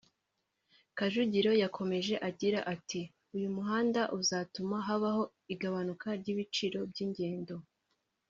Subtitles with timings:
[0.97, 3.01] Kajugiro yakomeje agira ati
[3.35, 7.55] ”Uyu muhanda uzatuma habaho igabanuka ry’ibiciro by’ingendo